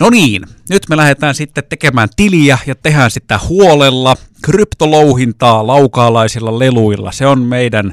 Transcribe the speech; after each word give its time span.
No 0.00 0.10
niin, 0.10 0.42
nyt 0.70 0.82
me 0.88 0.96
lähdetään 0.96 1.34
sitten 1.34 1.64
tekemään 1.68 2.08
tiliä 2.16 2.58
ja 2.66 2.74
tehdään 2.74 3.10
sitä 3.10 3.40
huolella. 3.48 4.16
Kryptolouhintaa 4.42 5.66
laukaalaisilla 5.66 6.58
leluilla. 6.58 7.12
Se 7.12 7.26
on 7.26 7.40
meidän 7.42 7.92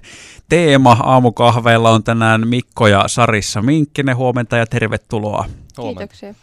teema. 0.50 0.98
Aamukahveilla 1.04 1.90
on 1.90 2.04
tänään 2.04 2.48
Mikko 2.48 2.88
ja 2.88 3.04
Sarissa 3.08 3.62
Minkkinen. 3.62 4.16
Huomenta 4.16 4.58
ja 4.58 4.66
tervetuloa. 4.66 5.46
Kiitoksia. 5.76 6.34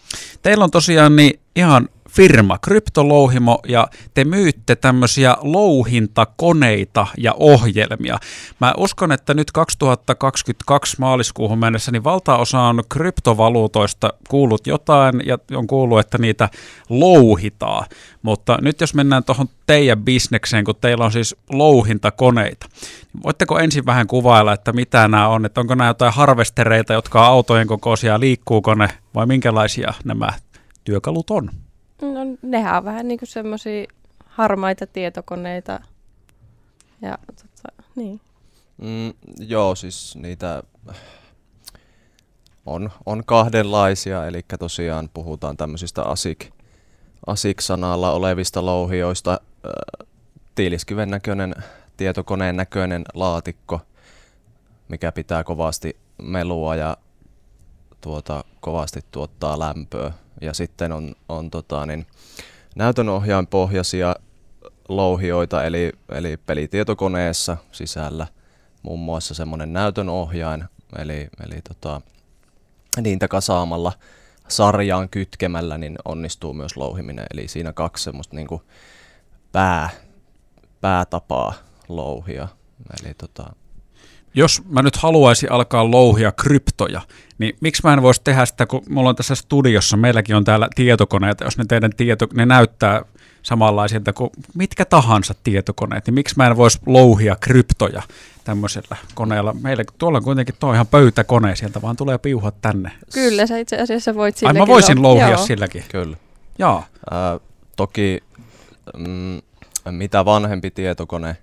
Teillä 0.43 0.65
on 0.65 0.71
tosiaan 0.71 1.17
niin 1.17 1.41
ihan 1.57 1.89
firma, 2.09 2.59
kryptolouhimo, 2.59 3.61
ja 3.69 3.89
te 4.15 4.25
myytte 4.25 4.77
tämmöisiä 4.77 5.37
louhintakoneita 5.41 7.07
ja 7.19 7.35
ohjelmia. 7.39 8.19
Mä 8.61 8.75
uskon, 8.77 9.13
että 9.13 9.35
nyt 9.35 9.53
2022 9.53 10.97
maaliskuuhun 10.99 11.59
mennessä 11.59 11.93
niin 11.93 12.05
valtaosa 12.05 12.61
on 12.61 12.83
kryptovaluutoista 12.89 14.13
kuullut 14.29 14.67
jotain, 14.67 15.23
ja 15.27 15.39
on 15.55 15.67
kuullut, 15.67 16.01
että 16.01 16.19
niitä 16.19 16.49
louhitaan. 16.89 17.87
Mutta 18.23 18.59
nyt 18.61 18.81
jos 18.81 18.95
mennään 18.95 19.25
tuohon 19.25 19.49
teidän 19.67 20.05
bisnekseen, 20.05 20.65
kun 20.65 20.75
teillä 20.81 21.05
on 21.05 21.13
siis 21.13 21.37
louhintakoneita, 21.53 22.67
niin 23.13 23.23
voitteko 23.23 23.59
ensin 23.59 23.87
vähän 23.87 24.07
kuvailla, 24.07 24.53
että 24.53 24.73
mitä 24.73 25.09
nämä 25.09 25.29
on, 25.29 25.47
että 25.47 25.61
onko 25.61 25.75
nämä 25.75 25.91
jotain 25.91 26.13
harvestereita, 26.13 26.93
jotka 26.93 27.21
on 27.21 27.27
autojen 27.27 27.67
kokoisia, 27.67 28.21
liikkuuko 28.21 28.75
ne, 28.75 28.89
vai 29.15 29.27
minkälaisia 29.27 29.95
nämä 30.05 30.29
työkalut 30.85 31.31
on? 31.31 31.51
No 32.19 32.37
nehän 32.43 32.77
on 32.77 32.85
vähän 32.85 33.09
niin 33.09 33.19
semmoisia 33.25 33.87
harmaita 34.27 34.87
tietokoneita. 34.87 35.81
Ja 37.03 37.19
tota, 37.27 37.83
niin. 37.97 38.21
Mm, 38.83 39.13
joo, 39.39 39.75
siis 39.75 40.17
niitä 40.17 40.63
on, 42.67 42.91
on 43.07 43.23
kahdenlaisia, 43.27 44.27
eli 44.27 44.45
tosiaan 44.59 45.11
puhutaan 45.15 45.57
tämmöisistä 45.57 46.03
ASIC, 46.03 46.47
ASIC-sanalla 47.27 48.13
olevista 48.13 48.67
louhioista. 48.67 49.31
Äh, 49.33 50.07
tiiliskiven 50.55 51.11
näköinen, 51.11 51.55
tietokoneen 51.97 52.57
näköinen 52.57 53.05
laatikko, 53.15 53.81
mikä 54.89 55.13
pitää 55.13 55.45
kovasti 55.45 55.97
melua 56.23 56.77
ja 56.77 56.97
tuota, 58.01 58.45
kovasti 58.61 59.01
tuottaa 59.11 59.59
lämpöä 59.59 60.13
ja 60.41 60.55
sitten 60.55 60.93
on, 60.93 61.15
on 61.29 61.51
tota, 61.51 61.87
niin, 61.87 62.07
näytönohjainpohjaisia 62.77 64.17
louhioita, 64.89 65.65
eli, 65.65 65.93
eli 66.09 66.37
pelitietokoneessa 66.37 67.57
sisällä 67.73 68.27
muun 68.83 69.01
muassa 69.01 69.35
semmoinen 69.35 69.73
näytönohjain, 69.73 70.65
eli, 70.99 71.29
eli 71.45 71.61
tota, 71.69 72.01
niitä 73.03 73.29
kasaamalla 73.29 73.93
sarjaan 74.49 75.09
kytkemällä 75.09 75.79
niin 75.79 75.99
onnistuu 76.05 76.55
myös 76.55 76.77
louhiminen. 76.77 77.27
Eli 77.35 77.49
siinä 77.49 77.73
kaksi 77.73 78.05
semmoista 78.05 78.37
niin 78.37 78.49
pää, 79.53 79.91
päätapaa 80.81 81.55
louhia. 81.89 82.49
Eli 83.03 83.15
tota, 83.15 83.53
jos 84.39 84.63
mä 84.69 84.83
nyt 84.83 84.97
haluaisin 84.97 85.53
alkaa 85.53 85.91
louhia 85.91 86.33
kryptoja, 86.33 87.01
niin 87.39 87.57
miksi 87.61 87.83
mä 87.85 87.93
en 87.93 88.03
voisi 88.03 88.21
tehdä 88.25 88.47
sitä, 88.47 88.67
kun 88.67 88.83
mulla 88.89 89.09
on 89.09 89.17
tässä 89.17 89.35
studiossa, 89.35 89.97
meilläkin 89.97 90.37
on 90.37 90.45
täällä 90.45 90.69
tietokoneita, 90.75 91.45
jos 91.45 91.59
ne 91.59 91.65
teidän 91.69 91.91
tieto, 91.97 92.27
ne 92.35 92.47
näyttää 92.47 93.03
samanlaisilta 93.43 94.13
kuin 94.13 94.31
mitkä 94.55 94.85
tahansa 94.85 95.35
tietokoneet, 95.45 96.07
niin 96.07 96.15
miksi 96.15 96.35
mä 96.37 96.47
en 96.47 96.57
voisi 96.57 96.79
louhia 96.87 97.37
kryptoja 97.41 98.03
tämmöisellä 98.45 98.97
koneella? 99.15 99.55
Meillä 99.63 99.85
tuolla 99.99 100.19
on 100.19 100.25
kuitenkin 100.25 100.55
tuo 100.61 100.73
ihan 100.73 100.87
pöytäkone, 100.87 101.57
sieltä 101.57 101.83
vaan 101.83 101.97
tulee 101.97 102.19
piuhat 102.19 102.55
tänne. 102.61 102.93
Kyllä, 103.15 103.47
sä 103.47 103.59
itse 103.59 103.77
asiassa 103.77 104.15
voit 104.15 104.37
silläkin. 104.37 104.61
Ai 104.61 104.67
mä 104.67 104.73
voisin 104.73 105.03
louhia 105.03 105.29
Joo. 105.29 105.47
silläkin? 105.47 105.85
Kyllä. 105.89 106.17
Joo. 106.59 106.85
Äh, 107.13 107.41
toki 107.77 108.21
mm, 108.97 109.41
mitä 109.91 110.25
vanhempi 110.25 110.71
tietokone, 110.71 111.37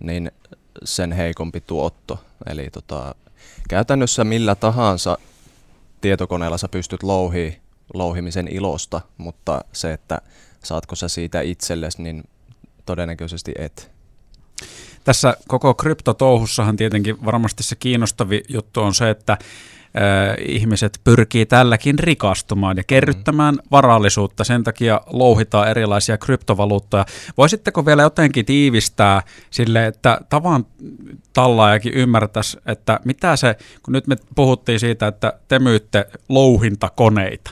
niin 0.00 0.30
sen 0.84 1.12
heikompi 1.12 1.60
tuotto. 1.60 2.24
Eli 2.46 2.70
tota, 2.70 3.14
käytännössä 3.68 4.24
millä 4.24 4.54
tahansa 4.54 5.18
tietokoneella 6.00 6.58
sä 6.58 6.68
pystyt 6.68 7.02
louhi, 7.02 7.60
louhimisen 7.94 8.48
ilosta, 8.48 9.00
mutta 9.18 9.64
se, 9.72 9.92
että 9.92 10.20
saatko 10.64 10.96
sä 10.96 11.08
siitä 11.08 11.40
itsellesi, 11.40 12.02
niin 12.02 12.24
todennäköisesti 12.86 13.52
et. 13.58 13.90
Tässä 15.04 15.36
koko 15.48 15.74
kryptotouhussahan 15.74 16.76
tietenkin 16.76 17.24
varmasti 17.24 17.62
se 17.62 17.76
kiinnostavi 17.76 18.42
juttu 18.48 18.80
on 18.80 18.94
se, 18.94 19.10
että 19.10 19.38
ihmiset 20.48 21.00
pyrkii 21.04 21.46
tälläkin 21.46 21.98
rikastumaan 21.98 22.76
ja 22.76 22.84
kerryttämään 22.84 23.54
mm. 23.54 23.60
varallisuutta. 23.70 24.44
Sen 24.44 24.64
takia 24.64 25.00
louhitaan 25.06 25.68
erilaisia 25.68 26.18
kryptovaluuttoja. 26.18 27.04
Voisitteko 27.36 27.86
vielä 27.86 28.02
jotenkin 28.02 28.46
tiivistää 28.46 29.22
sille, 29.50 29.86
että 29.86 30.20
tavan 30.28 30.66
tallaajakin 31.32 31.94
ymmärtäisi, 31.94 32.58
että 32.66 33.00
mitä 33.04 33.36
se, 33.36 33.56
kun 33.82 33.92
nyt 33.92 34.06
me 34.06 34.16
puhuttiin 34.34 34.80
siitä, 34.80 35.06
että 35.06 35.32
te 35.48 35.58
myytte 35.58 36.06
louhintakoneita 36.28 37.50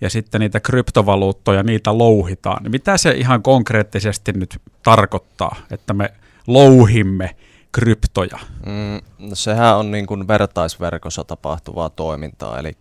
ja 0.00 0.10
sitten 0.10 0.40
niitä 0.40 0.60
kryptovaluuttoja, 0.60 1.62
niitä 1.62 1.98
louhitaan, 1.98 2.62
niin 2.62 2.70
mitä 2.70 2.96
se 2.96 3.10
ihan 3.10 3.42
konkreettisesti 3.42 4.32
nyt 4.32 4.58
tarkoittaa, 4.82 5.56
että 5.70 5.94
me 5.94 6.12
louhimme– 6.46 7.34
kryptoja? 7.78 8.38
Mm, 8.66 9.28
no 9.28 9.34
sehän 9.34 9.76
on 9.76 9.90
niin 9.90 10.06
kuin 10.06 10.28
vertaisverkossa 10.28 11.24
tapahtuvaa 11.24 11.90
toimintaa, 11.90 12.58
eli 12.58 12.72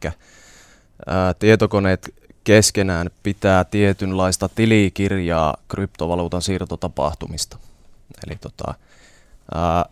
ää, 1.08 1.34
tietokoneet 1.34 2.16
keskenään 2.44 3.10
pitää 3.24 3.64
tietynlaista 3.64 4.50
tilikirjaa 4.50 5.58
kryptovaluutan 5.68 6.42
siirtotapahtumista. 6.42 7.58
Eli 8.28 8.38
tota, 8.42 8.74
ää, 9.56 9.86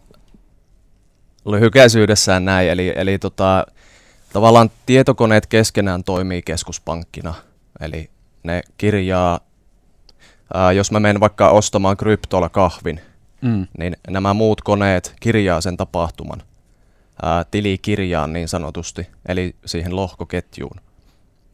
lyhykäisyydessään 1.45 2.45
näin, 2.45 2.69
eli, 2.69 2.93
eli 2.95 3.19
tota, 3.19 3.65
tavallaan 4.33 4.71
tietokoneet 4.85 5.47
keskenään 5.47 6.03
toimii 6.03 6.41
keskuspankkina, 6.41 7.33
eli 7.79 8.09
ne 8.43 8.61
kirjaa, 8.77 9.39
ää, 10.53 10.71
jos 10.71 10.91
mä 10.91 10.99
menen 10.99 11.19
vaikka 11.19 11.49
ostamaan 11.49 11.97
kryptolla 11.97 12.49
kahvin, 12.49 13.01
mm. 13.45 13.67
niin 13.77 13.97
nämä 14.09 14.33
muut 14.33 14.61
koneet 14.61 15.15
kirjaa 15.19 15.61
sen 15.61 15.77
tapahtuman 15.77 16.41
ää, 17.21 17.43
tilikirjaan 17.51 18.33
niin 18.33 18.47
sanotusti, 18.47 19.07
eli 19.27 19.55
siihen 19.65 19.95
lohkoketjuun. 19.95 20.79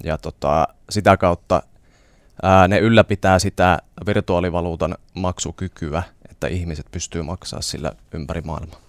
Ja 0.03 0.17
tota, 0.17 0.67
sitä 0.89 1.17
kautta 1.17 1.63
ää, 2.43 2.67
ne 2.67 2.79
ylläpitää 2.79 3.39
sitä 3.39 3.79
virtuaalivaluutan 4.05 4.95
maksukykyä, 5.13 6.03
että 6.29 6.47
ihmiset 6.47 6.85
pystyy 6.91 7.21
maksaa 7.21 7.61
sillä 7.61 7.91
ympäri 8.13 8.41
maailmaa. 8.41 8.79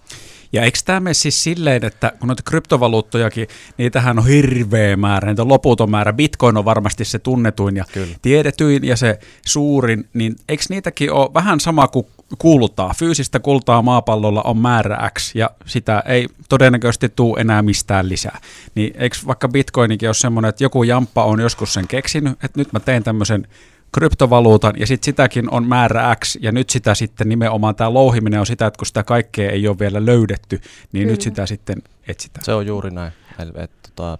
Ja 0.53 0.63
eikö 0.63 0.79
tämä 0.85 0.99
mene 0.99 1.13
siis 1.13 1.43
silleen, 1.43 1.85
että 1.85 2.11
kun 2.19 2.27
noita 2.27 2.43
kryptovaluuttojakin, 2.43 3.47
niitähän 3.77 4.19
on 4.19 4.27
hirveä 4.27 4.97
määrä, 4.97 5.27
niitä 5.27 5.41
on 5.41 5.49
loputon 5.49 5.91
määrä. 5.91 6.13
Bitcoin 6.13 6.57
on 6.57 6.65
varmasti 6.65 7.05
se 7.05 7.19
tunnetuin 7.19 7.77
ja 7.77 7.85
Kyllä. 7.93 8.15
tiedetyin 8.21 8.83
ja 8.83 8.97
se 8.97 9.19
suurin, 9.45 10.09
niin 10.13 10.35
eikö 10.49 10.63
niitäkin 10.69 11.11
ole 11.11 11.33
vähän 11.33 11.59
sama 11.59 11.87
kuin 11.87 12.05
kultaa? 12.37 12.93
Fyysistä 12.97 13.39
kultaa 13.39 13.81
maapallolla 13.81 14.41
on 14.41 14.57
määrä 14.57 15.11
X 15.19 15.35
ja 15.35 15.49
sitä 15.65 16.03
ei 16.05 16.27
todennäköisesti 16.49 17.09
tule 17.09 17.41
enää 17.41 17.61
mistään 17.61 18.09
lisää. 18.09 18.39
Niin 18.75 18.93
eikö 18.97 19.17
vaikka 19.27 19.47
Bitcoinikin 19.47 20.09
ole 20.09 20.13
semmoinen, 20.13 20.49
että 20.49 20.63
joku 20.63 20.83
jamppa 20.83 21.23
on 21.23 21.39
joskus 21.39 21.73
sen 21.73 21.87
keksinyt, 21.87 22.33
että 22.33 22.59
nyt 22.59 22.73
mä 22.73 22.79
teen 22.79 23.03
tämmöisen 23.03 23.47
kryptovaluutan 23.91 24.73
ja 24.77 24.87
sitten 24.87 25.05
sitäkin 25.05 25.49
on 25.49 25.67
määrä 25.67 26.15
X 26.15 26.37
ja 26.41 26.51
nyt 26.51 26.69
sitä 26.69 26.95
sitten 26.95 27.29
nimenomaan 27.29 27.75
tämä 27.75 27.93
louhiminen 27.93 28.39
on 28.39 28.45
sitä, 28.45 28.65
että 28.65 28.77
kun 28.77 28.87
sitä 28.87 29.03
kaikkea 29.03 29.51
ei 29.51 29.67
ole 29.67 29.79
vielä 29.79 30.05
löydetty, 30.05 30.55
niin 30.91 31.03
Kyllä. 31.03 31.11
nyt 31.11 31.21
sitä 31.21 31.45
sitten 31.45 31.81
etsitään. 32.07 32.45
Se 32.45 32.53
on 32.53 32.67
juuri 32.67 32.91
näin. 32.91 33.11
Eli, 33.39 33.51
et, 33.55 33.71
tota, 33.95 34.17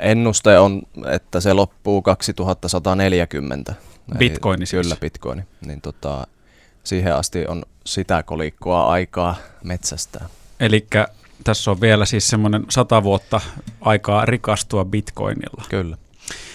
ennuste 0.00 0.58
on, 0.58 0.82
että 1.06 1.40
se 1.40 1.52
loppuu 1.52 2.02
2140. 2.02 3.74
Bitcoini 4.18 4.66
siis. 4.66 4.82
Kyllä, 4.82 4.96
bitcoini. 5.00 5.42
Niin 5.66 5.80
tota, 5.80 6.26
siihen 6.84 7.14
asti 7.14 7.46
on 7.46 7.62
sitä 7.86 8.22
kolikkoa 8.22 8.86
aikaa 8.86 9.36
metsästää. 9.64 10.28
Eli 10.60 10.86
tässä 11.44 11.70
on 11.70 11.80
vielä 11.80 12.04
siis 12.04 12.28
semmoinen 12.28 12.64
sata 12.68 13.02
vuotta 13.02 13.40
aikaa 13.80 14.24
rikastua 14.24 14.84
bitcoinilla. 14.84 15.64
Kyllä. 15.68 15.96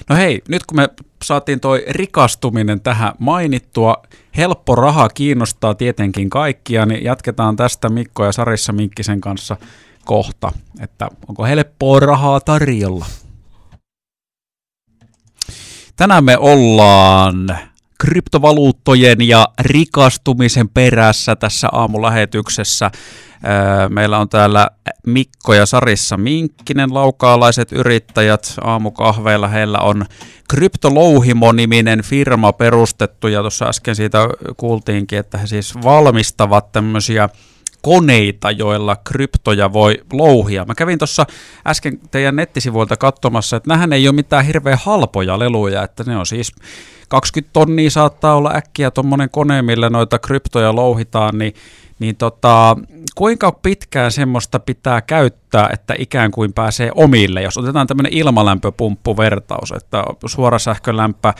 No 0.10 0.16
hei, 0.16 0.42
nyt 0.48 0.66
kun 0.66 0.76
me 0.76 0.90
saatiin 1.24 1.60
toi 1.60 1.86
rikastuminen 1.90 2.81
tähän 2.81 3.14
mainittua, 3.20 4.04
helppo 4.38 4.76
raha 4.76 5.10
kiinnostaa 5.10 5.74
tietenkin 5.76 6.30
kaikkia, 6.30 6.86
niin 6.86 7.04
jatketaan 7.04 7.56
tästä 7.56 7.90
Mikko 7.90 8.26
ja 8.26 8.31
Sarissa 8.31 8.74
Minkkisen 8.74 9.22
kanssa 9.22 9.58
kohta, 10.06 10.52
että 10.80 11.08
onko 11.28 11.44
helppoa 11.44 12.00
rahaa 12.00 12.40
tarjolla. 12.40 13.06
Tänään 15.96 16.24
me 16.24 16.38
ollaan 16.38 17.58
kryptovaluuttojen 18.01 19.28
ja 19.28 19.48
rikastumisen 19.62 20.69
perässä 20.69 21.36
tässä 21.36 21.69
aamulähetyksessä. 21.72 22.92
Meillä 23.90 24.18
on 24.18 24.30
täällä 24.30 24.69
Mikko 25.06 25.54
ja 25.54 25.66
Sarissa 25.66 26.18
Minkkinen, 26.18 26.94
laukaalaiset 26.94 27.72
yrittäjät 27.72 28.54
aamukahveilla. 28.62 29.48
Heillä 29.48 29.78
on 29.78 30.06
Kryptolouhimo-niminen 30.50 32.04
firma 32.04 32.54
perustettu 32.54 33.28
ja 33.28 33.42
tuossa 33.42 33.66
äsken 33.66 33.96
siitä 33.96 34.28
kuultiinkin, 34.57 35.19
että 35.19 35.38
he 35.38 35.48
siis 35.48 35.75
valmistavat 35.75 36.72
tämmöisiä 36.72 37.30
koneita, 37.81 38.52
joilla 38.52 38.96
kryptoja 38.96 39.74
voi 39.74 39.98
louhia. 40.14 40.66
Mä 40.66 40.76
kävin 40.76 40.98
tuossa 40.98 41.26
äsken 41.68 42.00
teidän 42.12 42.36
nettisivuilta 42.36 42.98
katsomassa, 42.98 43.58
että 43.58 43.70
nähän 43.70 43.94
ei 43.94 44.08
ole 44.08 44.16
mitään 44.16 44.46
hirveän 44.46 44.80
halpoja 44.84 45.40
leluja, 45.40 45.84
että 45.84 46.04
ne 46.04 46.18
on 46.18 46.26
siis 46.26 46.52
20 47.10 47.54
tonnia 47.54 47.92
saattaa 47.92 48.36
olla 48.36 48.52
äkkiä 48.56 48.92
tuommoinen 48.92 49.30
kone, 49.30 49.62
millä 49.62 49.90
noita 49.90 50.20
kryptoja 50.20 50.76
louhitaan, 50.76 51.38
niin, 51.38 51.54
niin 52.00 52.16
tota, 52.16 52.78
kuinka 53.16 53.52
pitkään 53.52 54.12
semmoista 54.12 54.60
pitää 54.60 55.02
käyttää, 55.02 55.70
että 55.74 55.96
ikään 55.98 56.31
kuin 56.31 56.54
pääsee 56.54 56.92
omille, 56.96 57.42
jos 57.42 57.58
otetaan 57.58 57.88
tämmöinen 57.88 58.14
ilmalämpöpumppuvertaus, 58.14 59.72
että 59.72 60.04
suorasähkölämpö 60.26 61.34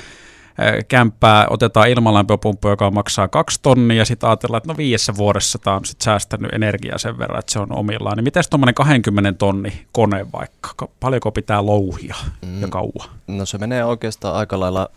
kämppää, 0.88 1.48
otetaan 1.50 1.90
ilmalämpöpumppu, 1.90 2.70
joka 2.70 2.92
maksaa 2.92 3.28
kaksi 3.28 3.60
tonnia, 3.62 3.98
ja 3.98 4.06
sitten 4.06 4.30
ajatellaan, 4.30 4.58
että 4.58 4.74
no 4.74 4.78
viidessä 4.78 5.16
vuodessa 5.18 5.60
tämä 5.60 5.76
on 5.76 5.86
sitten 5.86 6.06
säästänyt 6.06 6.54
energiaa 6.54 6.98
sen 6.98 7.18
verran, 7.18 7.40
että 7.40 7.52
se 7.52 7.60
on 7.60 7.76
omillaan. 7.76 8.18
Niin 8.18 8.24
miten 8.24 8.44
tuommoinen 8.50 8.76
20 8.76 9.34
tonni 9.34 9.86
kone 9.92 10.26
vaikka, 10.34 10.88
paljonko 11.00 11.32
pitää 11.32 11.66
louhia 11.66 12.16
mm. 12.46 12.62
ja 12.62 12.68
kauan? 12.68 13.10
No 13.28 13.46
se 13.46 13.58
menee 13.58 13.86
oikeastaan 13.86 14.36
aika 14.36 14.60
lailla 14.60 14.90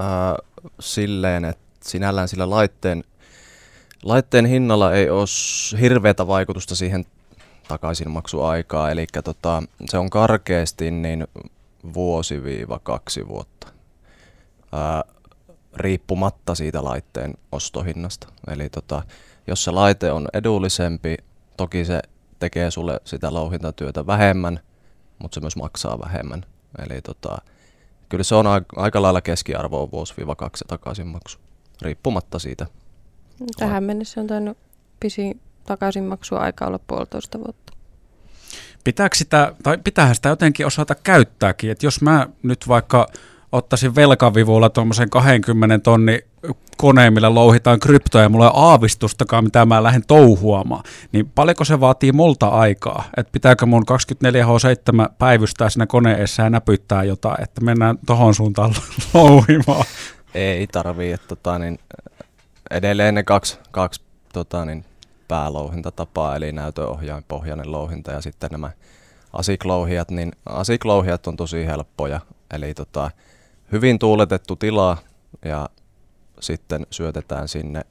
äh, 0.00 0.06
silleen, 0.80 1.44
että 1.44 1.64
sinällään 1.80 2.28
sillä 2.28 2.50
laitteen, 2.50 3.04
laitteen 4.02 4.46
hinnalla 4.46 4.92
ei 4.92 5.10
ole 5.10 5.26
hirveätä 5.80 6.26
vaikutusta 6.26 6.76
siihen 6.76 7.06
takaisinmaksuaikaa, 7.68 8.90
eli 8.90 9.06
tota, 9.24 9.62
se 9.90 9.98
on 9.98 10.10
karkeasti 10.10 10.90
niin 10.90 11.26
vuosi-kaksi 11.94 13.28
vuotta 13.28 13.77
ää, 14.72 15.04
riippumatta 15.76 16.54
siitä 16.54 16.84
laitteen 16.84 17.34
ostohinnasta. 17.52 18.28
Eli 18.50 18.68
tota, 18.70 19.02
jos 19.46 19.64
se 19.64 19.70
laite 19.70 20.12
on 20.12 20.28
edullisempi, 20.32 21.16
toki 21.56 21.84
se 21.84 22.02
tekee 22.38 22.70
sulle 22.70 23.00
sitä 23.04 23.34
louhintatyötä 23.34 24.06
vähemmän, 24.06 24.60
mutta 25.18 25.34
se 25.34 25.40
myös 25.40 25.56
maksaa 25.56 25.98
vähemmän. 25.98 26.44
Eli 26.78 27.02
tota, 27.02 27.38
kyllä 28.08 28.24
se 28.24 28.34
on 28.34 28.46
aika 28.76 29.02
lailla 29.02 29.20
keskiarvoa 29.20 29.90
vuosi-kaksi 29.90 30.64
takaisinmaksu, 30.68 31.38
riippumatta 31.82 32.38
siitä. 32.38 32.66
Tähän 33.56 33.84
mennessä 33.84 34.20
on 34.20 34.26
tainnut 34.26 34.58
pisin 35.00 35.40
takaisinmaksuaika 35.66 36.66
olla 36.66 36.78
puolitoista 36.86 37.38
vuotta. 37.38 37.72
Pitääkö 38.84 39.16
sitä, 39.16 39.54
tai 39.62 39.78
pitäähän 39.78 40.14
sitä 40.14 40.28
jotenkin 40.28 40.66
osata 40.66 40.94
käyttääkin, 40.94 41.70
että 41.70 41.86
jos 41.86 42.00
mä 42.00 42.28
nyt 42.42 42.68
vaikka 42.68 43.06
ottaisin 43.52 43.94
velkavivulla 43.94 44.70
tuommoisen 44.70 45.10
20 45.10 45.78
tonni 45.78 46.20
koneen, 46.76 47.12
millä 47.12 47.34
louhitaan 47.34 47.80
kryptoja 47.80 48.24
ja 48.24 48.28
mulla 48.28 48.46
ei 48.46 48.52
aavistustakaan, 48.54 49.44
mitä 49.44 49.66
mä 49.66 49.82
lähden 49.82 50.06
touhuamaan, 50.06 50.84
niin 51.12 51.30
paljonko 51.34 51.64
se 51.64 51.80
vaatii 51.80 52.12
multa 52.12 52.48
aikaa? 52.48 53.04
Että 53.16 53.32
pitääkö 53.32 53.66
mun 53.66 53.84
24H7 53.90 55.12
päivystää 55.18 55.70
siinä 55.70 55.86
koneessa 55.86 56.42
ja 56.42 56.50
näpyttää 56.50 57.04
jotain, 57.04 57.42
että 57.42 57.60
mennään 57.60 57.98
tohon 58.06 58.34
suuntaan 58.34 58.74
louhimaan? 59.14 59.84
Ei 60.34 60.66
tarvii, 60.66 61.12
että 61.12 61.28
tota, 61.28 61.58
niin 61.58 61.78
edelleen 62.70 63.14
ne 63.14 63.22
kaksi, 63.22 63.58
kaksi 63.70 64.02
tota, 64.32 64.64
niin 64.64 64.84
päälouhintatapaa, 65.28 66.36
eli 66.36 66.52
näytöohjain 66.52 67.24
pohjainen 67.28 67.72
louhinta 67.72 68.12
ja 68.12 68.20
sitten 68.20 68.50
nämä 68.50 68.70
asiklouhijat, 69.32 70.10
niin 70.10 70.32
asiklouhijat 70.46 71.26
on 71.26 71.36
tosi 71.36 71.66
helppoja, 71.66 72.20
eli 72.50 72.74
tota, 72.74 73.10
hyvin 73.72 73.98
tuuletettu 73.98 74.56
tila 74.56 74.98
ja 75.44 75.68
sitten 76.40 76.86
syötetään 76.90 77.48
sinne 77.48 77.82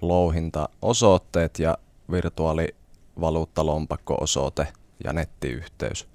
louhintaosoitteet 0.00 1.58
ja 1.58 1.78
virtuaalivaluuttalompakko-osoite 2.10 4.68
ja 5.04 5.12
nettiyhteys. 5.12 6.08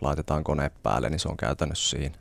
Laitetaan 0.00 0.44
kone 0.44 0.70
päälle, 0.82 1.10
niin 1.10 1.20
se 1.20 1.28
on 1.28 1.36
käytännössä 1.36 1.90
siinä. 1.90 2.14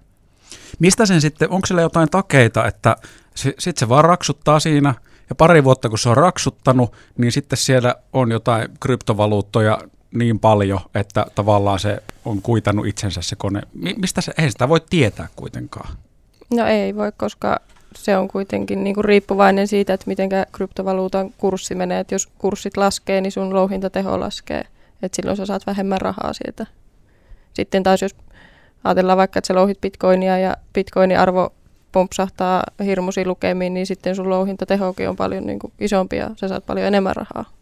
Mistä 0.79 1.05
sen 1.05 1.21
sitten, 1.21 1.49
onko 1.49 1.67
sillä 1.67 1.81
jotain 1.81 2.09
takeita, 2.09 2.65
että 2.65 2.95
sitten 3.35 3.79
se 3.79 3.89
vaan 3.89 4.03
raksuttaa 4.03 4.59
siinä 4.59 4.93
ja 5.29 5.35
pari 5.35 5.63
vuotta 5.63 5.89
kun 5.89 5.97
se 5.97 6.09
on 6.09 6.17
raksuttanut, 6.17 6.93
niin 7.17 7.31
sitten 7.31 7.57
siellä 7.57 7.95
on 8.13 8.31
jotain 8.31 8.67
kryptovaluuttoja 8.79 9.79
niin 10.11 10.39
paljon, 10.39 10.79
että 10.95 11.25
tavallaan 11.35 11.79
se 11.79 12.03
on 12.25 12.41
kuitannut 12.41 12.87
itsensä 12.87 13.21
se 13.21 13.35
kone. 13.35 13.61
Mistä 13.97 14.21
se, 14.21 14.33
ei 14.37 14.51
sitä 14.51 14.69
voi 14.69 14.81
tietää 14.89 15.27
kuitenkaan. 15.35 15.97
No 16.53 16.67
ei 16.67 16.95
voi, 16.95 17.11
koska 17.17 17.59
se 17.95 18.17
on 18.17 18.27
kuitenkin 18.27 18.83
niin 18.83 18.95
kuin 18.95 19.05
riippuvainen 19.05 19.67
siitä, 19.67 19.93
että 19.93 20.07
miten 20.07 20.29
kryptovaluutan 20.51 21.33
kurssi 21.37 21.75
menee. 21.75 21.99
Et 21.99 22.11
jos 22.11 22.27
kurssit 22.27 22.77
laskee, 22.77 23.21
niin 23.21 23.31
sun 23.31 23.53
louhintateho 23.53 24.19
laskee. 24.19 24.63
Et 25.01 25.13
silloin 25.13 25.37
sä 25.37 25.45
saat 25.45 25.67
vähemmän 25.67 26.01
rahaa 26.01 26.33
sieltä. 26.33 26.65
Sitten 27.53 27.83
taas 27.83 28.01
jos 28.01 28.15
ajatellaan 28.83 29.17
vaikka, 29.17 29.39
että 29.39 29.47
sä 29.47 29.55
louhit 29.55 29.81
bitcoinia 29.81 30.37
ja 30.37 30.57
bitcoinin 30.73 31.19
arvo 31.19 31.53
pompsahtaa 31.91 32.63
hirmuisiin 32.85 33.27
lukemiin, 33.27 33.73
niin 33.73 33.85
sitten 33.85 34.15
sun 34.15 34.29
louhintatehokin 34.29 35.09
on 35.09 35.15
paljon 35.15 35.45
niin 35.45 35.59
kuin 35.59 35.73
isompi 35.79 36.17
ja 36.17 36.29
sä 36.35 36.47
saat 36.47 36.65
paljon 36.65 36.87
enemmän 36.87 37.15
rahaa 37.15 37.60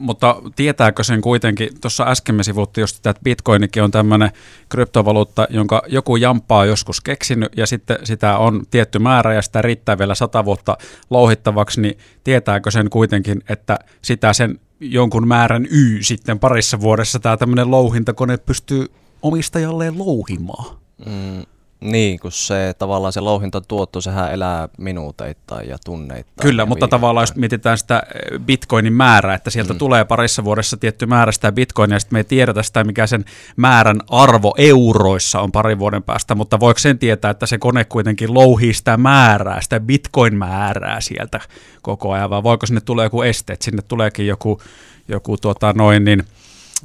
mutta 0.00 0.42
tietääkö 0.56 1.04
sen 1.04 1.20
kuitenkin, 1.20 1.68
tuossa 1.80 2.04
äsken 2.04 2.34
me 2.34 2.42
sivuttiin 2.42 2.82
just 2.82 2.96
sitä, 2.96 3.10
että 3.10 3.22
bitcoinikin 3.22 3.82
on 3.82 3.90
tämmöinen 3.90 4.30
kryptovaluutta, 4.68 5.46
jonka 5.50 5.82
joku 5.86 6.16
jamppaa 6.16 6.60
on 6.60 6.68
joskus 6.68 7.00
keksinyt 7.00 7.56
ja 7.56 7.66
sitten 7.66 7.98
sitä 8.04 8.38
on 8.38 8.62
tietty 8.70 8.98
määrä 8.98 9.34
ja 9.34 9.42
sitä 9.42 9.62
riittää 9.62 9.98
vielä 9.98 10.14
sata 10.14 10.44
vuotta 10.44 10.76
louhittavaksi, 11.10 11.80
niin 11.80 11.98
tietääkö 12.24 12.70
sen 12.70 12.90
kuitenkin, 12.90 13.42
että 13.48 13.78
sitä 14.02 14.32
sen 14.32 14.60
jonkun 14.80 15.28
määrän 15.28 15.66
Y 15.70 16.02
sitten 16.02 16.38
parissa 16.38 16.80
vuodessa 16.80 17.18
tämä 17.18 17.36
tämmöinen 17.36 17.70
louhintakone 17.70 18.36
pystyy 18.36 18.86
omistajalleen 19.22 19.98
louhimaan? 19.98 20.76
Mm, 21.06 21.44
niin, 21.80 22.20
kun 22.20 22.32
se 22.32 22.74
tavallaan 22.78 23.12
se 23.12 23.20
louhintatuotto, 23.20 24.00
sehän 24.00 24.32
elää 24.32 24.68
minuuteittain 24.78 25.68
ja 25.68 25.78
tunneittain. 25.84 26.42
Kyllä, 26.42 26.62
ja 26.62 26.66
mutta 26.66 26.74
viikkoittain. 26.74 27.00
tavallaan 27.00 27.22
jos 27.22 27.36
mietitään 27.36 27.78
sitä 27.78 28.02
eh, 28.14 28.40
bitcoinin 28.40 28.92
määrää, 28.92 29.34
että 29.34 29.50
sieltä 29.50 29.72
mm. 29.72 29.78
tulee 29.78 30.04
parissa 30.04 30.44
vuodessa 30.44 30.76
tietty 30.76 31.06
määrä 31.06 31.32
sitä 31.32 31.52
bitcoinia, 31.52 31.96
ja 31.96 32.00
sitten 32.00 32.16
me 32.16 32.20
ei 32.20 32.24
tiedetä 32.24 32.62
sitä, 32.62 32.84
mikä 32.84 33.06
sen 33.06 33.24
määrän 33.56 34.00
arvo 34.10 34.54
euroissa 34.58 35.40
on 35.40 35.52
parin 35.52 35.78
vuoden 35.78 36.02
päästä, 36.02 36.34
mutta 36.34 36.60
voiko 36.60 36.78
sen 36.78 36.98
tietää, 36.98 37.30
että 37.30 37.46
se 37.46 37.58
kone 37.58 37.84
kuitenkin 37.84 38.34
louhii 38.34 38.74
sitä 38.74 38.96
määrää, 38.96 39.60
sitä 39.60 39.80
bitcoin-määrää 39.80 41.00
sieltä 41.00 41.40
koko 41.82 42.12
ajan, 42.12 42.30
vai 42.30 42.42
voiko 42.42 42.66
sinne 42.66 42.80
tulee 42.80 43.06
joku 43.06 43.22
este, 43.22 43.52
että 43.52 43.64
sinne 43.64 43.82
tuleekin 43.82 44.26
joku, 44.26 44.60
joku 45.08 45.36
tuota 45.36 45.72
noin 45.72 46.04
niin, 46.04 46.24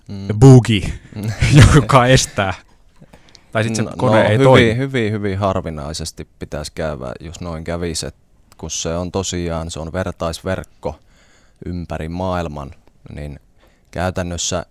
mm. 0.07 0.39
boogie, 0.39 0.93
mm. 1.15 1.31
joka 1.75 2.05
estää 2.05 2.53
tai 3.55 3.63
sitten 3.63 3.85
se 3.85 3.91
no, 3.91 3.97
kone 3.97 4.23
no, 4.23 4.29
ei 4.29 4.33
hyvin, 4.33 4.43
toimi. 4.43 4.77
Hyvin, 4.77 5.11
hyvin 5.11 5.37
harvinaisesti 5.37 6.27
pitäisi 6.39 6.71
käydä, 6.75 7.13
jos 7.19 7.41
noin 7.41 7.63
kävisi, 7.63 8.05
kun 8.57 8.71
se 8.71 8.95
on 8.95 9.11
tosiaan, 9.11 9.71
se 9.71 9.79
on 9.79 9.93
vertaisverkko 9.93 10.99
ympäri 11.65 12.09
maailman, 12.09 12.71
niin 13.15 13.39
käytännössä 13.91 14.65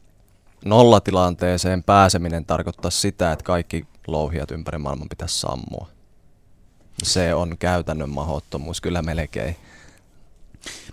nollatilanteeseen 0.64 1.82
pääseminen 1.82 2.44
tarkoittaa 2.44 2.90
sitä, 2.90 3.32
että 3.32 3.44
kaikki 3.44 3.86
louhijat 4.06 4.50
ympäri 4.50 4.78
maailman 4.78 5.08
pitäisi 5.08 5.40
sammua. 5.40 5.88
Se 7.02 7.34
on 7.34 7.58
käytännön 7.58 8.10
mahottomuus 8.10 8.80
kyllä 8.80 9.02
melkein. 9.02 9.56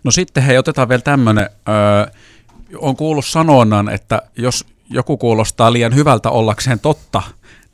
No 0.03 0.11
sitten 0.11 0.43
hei, 0.43 0.57
otetaan 0.57 0.89
vielä 0.89 1.01
tämmöinen. 1.01 1.49
Öö, 1.69 2.13
on 2.77 2.95
kuullut 2.95 3.25
sanonnan, 3.25 3.89
että 3.89 4.21
jos 4.37 4.65
joku 4.89 5.17
kuulostaa 5.17 5.73
liian 5.73 5.95
hyvältä 5.95 6.29
ollakseen 6.29 6.79
totta, 6.79 7.21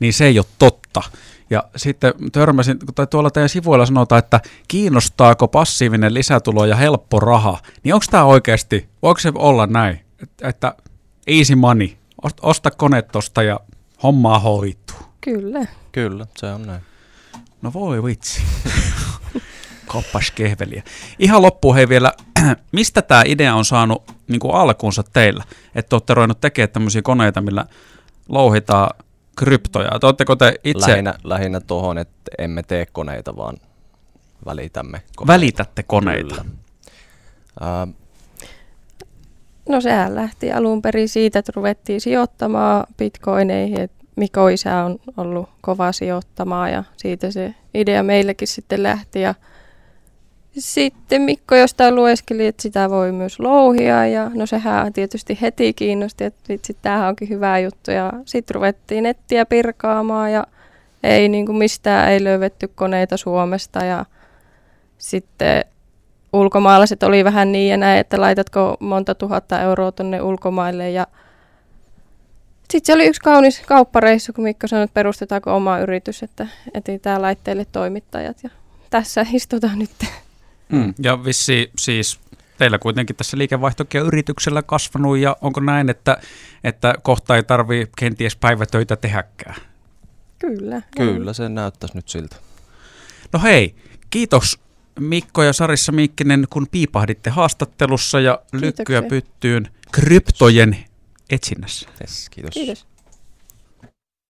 niin 0.00 0.12
se 0.12 0.26
ei 0.26 0.38
ole 0.38 0.46
totta. 0.58 1.02
Ja 1.50 1.64
sitten 1.76 2.14
törmäsin, 2.32 2.78
tai 2.94 3.06
tuolla 3.06 3.30
teidän 3.30 3.48
sivuilla 3.48 3.86
sanotaan, 3.86 4.18
että 4.18 4.40
kiinnostaako 4.68 5.48
passiivinen 5.48 6.14
lisätulo 6.14 6.64
ja 6.64 6.76
helppo 6.76 7.20
raha, 7.20 7.58
niin 7.82 7.94
onko 7.94 8.06
tämä 8.10 8.24
oikeasti, 8.24 8.88
voiko 9.02 9.20
se 9.20 9.32
olla 9.34 9.66
näin, 9.66 10.00
että 10.42 10.74
easy 11.26 11.54
money, 11.54 11.88
osta 12.42 12.70
kone 12.70 13.02
tosta 13.02 13.42
ja 13.42 13.60
hommaa 14.02 14.38
hoituu? 14.38 14.96
Kyllä. 15.20 15.66
Kyllä, 15.92 16.26
se 16.36 16.46
on 16.46 16.62
näin. 16.66 16.82
No 17.62 17.72
voi 17.72 18.04
vitsi. 18.04 18.42
Koppas 19.86 20.30
kehveliä. 20.30 20.82
Ihan 21.18 21.42
loppuun 21.42 21.74
hei 21.74 21.88
vielä, 21.88 22.12
mistä 22.72 23.02
tämä 23.02 23.22
idea 23.26 23.54
on 23.54 23.64
saanut 23.64 24.14
niin 24.28 24.40
kuin 24.40 24.54
alkuunsa 24.54 25.02
teillä? 25.12 25.44
Että 25.74 25.96
olette 25.96 26.14
ruvennut 26.14 26.40
tekemään 26.40 26.70
tämmöisiä 26.70 27.02
koneita, 27.02 27.40
millä 27.40 27.66
louhitaan 28.28 28.90
kryptoja. 29.38 29.90
Oletteko 30.02 30.36
te 30.36 30.54
itse... 30.64 30.90
Lähinnä, 30.90 31.14
lähinnä 31.24 31.60
tuohon, 31.60 31.98
että 31.98 32.30
emme 32.38 32.62
tee 32.62 32.86
koneita, 32.86 33.36
vaan 33.36 33.56
välitämme 34.46 35.02
koneita. 35.16 35.32
Välitätte 35.32 35.82
koneita. 35.82 36.44
Uh, 37.60 37.94
No 39.68 39.80
sehän 39.80 40.14
lähti 40.14 40.52
alun 40.52 40.82
perin 40.82 41.08
siitä, 41.08 41.38
että 41.38 41.52
ruvettiin 41.56 42.00
sijoittamaan 42.00 42.86
bitcoineihin, 42.96 43.80
että 43.80 44.04
Mikko 44.16 44.48
isä 44.48 44.84
on 44.84 44.98
ollut 45.16 45.48
kova 45.60 45.92
sijoittamaan 45.92 46.72
ja 46.72 46.84
siitä 46.96 47.30
se 47.30 47.54
idea 47.74 48.02
meillekin 48.02 48.48
sitten 48.48 48.82
lähti 48.82 49.20
ja 49.20 49.34
sitten 50.58 51.22
Mikko 51.22 51.54
jostain 51.54 51.94
lueskeli, 51.94 52.46
että 52.46 52.62
sitä 52.62 52.90
voi 52.90 53.12
myös 53.12 53.40
louhia 53.40 54.06
ja 54.06 54.30
no 54.34 54.46
sehän 54.46 54.92
tietysti 54.92 55.38
heti 55.40 55.72
kiinnosti, 55.72 56.24
että 56.24 56.40
vitsi, 56.48 56.76
tämähän 56.82 57.08
onkin 57.08 57.28
hyvä 57.28 57.58
juttu 57.58 57.90
ja 57.90 58.12
sitten 58.24 58.54
ruvettiin 58.54 59.02
nettiä 59.02 59.46
pirkaamaan 59.46 60.32
ja 60.32 60.46
ei 61.02 61.28
niin 61.28 61.46
kuin 61.46 61.58
mistään 61.58 62.10
ei 62.10 62.24
löydetty 62.24 62.68
koneita 62.74 63.16
Suomesta 63.16 63.84
ja 63.84 64.04
sitten 64.98 65.64
ulkomaalaiset 66.32 67.02
oli 67.02 67.24
vähän 67.24 67.52
niin 67.52 67.70
ja 67.70 67.76
näin, 67.76 68.00
että 68.00 68.20
laitatko 68.20 68.76
monta 68.80 69.14
tuhatta 69.14 69.60
euroa 69.60 69.92
tuonne 69.92 70.22
ulkomaille 70.22 70.90
ja 70.90 71.06
sitten 72.70 72.86
se 72.86 72.92
oli 72.92 73.06
yksi 73.06 73.20
kaunis 73.20 73.62
kauppareissu, 73.66 74.32
kun 74.32 74.44
Mikko 74.44 74.66
sanoi, 74.66 74.84
että 74.84 74.94
perustetaanko 74.94 75.56
oma 75.56 75.78
yritys, 75.78 76.22
että 76.22 76.46
etsitään 76.74 77.22
laitteille 77.22 77.66
toimittajat 77.72 78.36
ja 78.42 78.50
tässä 78.90 79.26
istutaan 79.32 79.78
nyt. 79.78 79.90
Mm. 80.72 80.94
Ja 81.02 81.24
vissi 81.24 81.70
siis 81.78 82.20
teillä 82.58 82.78
kuitenkin 82.78 83.16
tässä 83.16 83.38
liikevaihtokin 83.38 84.00
on 84.00 84.06
yrityksellä 84.06 84.62
kasvanut 84.62 85.18
ja 85.18 85.36
onko 85.40 85.60
näin, 85.60 85.90
että, 85.90 86.16
että 86.64 86.94
kohta 87.02 87.36
ei 87.36 87.42
tarvitse 87.42 87.92
kenties 87.98 88.36
päivätöitä 88.36 88.96
tehäkään? 88.96 89.60
Kyllä. 90.38 90.82
Kyllä, 90.96 91.32
se 91.32 91.48
näyttäisi 91.48 91.96
nyt 91.96 92.08
siltä. 92.08 92.36
No 93.32 93.40
hei, 93.42 93.74
kiitos 94.10 94.60
Mikko 95.00 95.42
ja 95.42 95.52
Sarissa 95.52 95.92
Miikkinen, 95.92 96.46
kun 96.50 96.66
piipahditte 96.70 97.30
haastattelussa 97.30 98.20
ja 98.20 98.42
lykkyä 98.52 99.02
pyttyyn 99.02 99.68
kryptojen 99.92 100.76
etsinnässä. 101.30 101.88
Yes, 102.00 102.28
kiitos. 102.30 102.54
Kiitos. 102.54 102.86